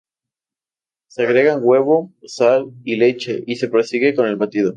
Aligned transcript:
Se 1.09 1.21
agregan 1.21 1.59
huevo, 1.61 2.11
sal 2.25 2.71
y 2.83 2.95
leche 2.95 3.43
y 3.45 3.57
se 3.57 3.67
prosigue 3.67 4.15
con 4.15 4.25
el 4.25 4.35
batido. 4.35 4.69